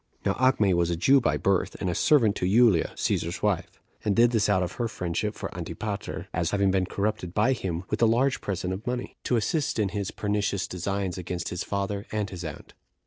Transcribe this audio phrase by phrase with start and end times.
[0.25, 4.15] Now Acme was a Jew by birth, and a servant to Julia, Cæsar's wife; and
[4.15, 8.01] did this out of her friendship for Antipater, as having been corrupted by him with
[8.01, 12.31] a large present of money, to assist in his pernicious designs against his father and
[12.31, 12.73] his aunt.